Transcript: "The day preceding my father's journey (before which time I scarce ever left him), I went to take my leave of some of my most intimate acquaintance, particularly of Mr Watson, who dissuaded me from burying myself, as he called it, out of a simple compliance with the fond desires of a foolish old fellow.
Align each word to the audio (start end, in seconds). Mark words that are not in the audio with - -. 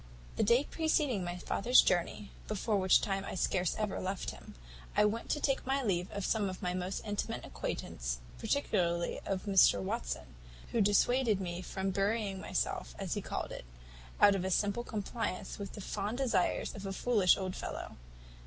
"The 0.35 0.41
day 0.41 0.63
preceding 0.63 1.23
my 1.23 1.37
father's 1.37 1.79
journey 1.79 2.31
(before 2.47 2.75
which 2.77 3.01
time 3.01 3.23
I 3.23 3.35
scarce 3.35 3.75
ever 3.77 4.01
left 4.01 4.31
him), 4.31 4.55
I 4.97 5.05
went 5.05 5.29
to 5.29 5.39
take 5.39 5.63
my 5.63 5.83
leave 5.83 6.09
of 6.11 6.25
some 6.25 6.49
of 6.49 6.59
my 6.59 6.73
most 6.73 7.03
intimate 7.05 7.45
acquaintance, 7.45 8.17
particularly 8.39 9.19
of 9.27 9.43
Mr 9.43 9.79
Watson, 9.79 10.33
who 10.71 10.81
dissuaded 10.81 11.39
me 11.39 11.61
from 11.61 11.91
burying 11.91 12.41
myself, 12.41 12.95
as 12.97 13.13
he 13.13 13.21
called 13.21 13.51
it, 13.51 13.63
out 14.19 14.33
of 14.33 14.43
a 14.43 14.49
simple 14.49 14.83
compliance 14.83 15.59
with 15.59 15.73
the 15.73 15.81
fond 15.81 16.17
desires 16.17 16.73
of 16.73 16.87
a 16.87 16.93
foolish 16.93 17.37
old 17.37 17.55
fellow. 17.55 17.97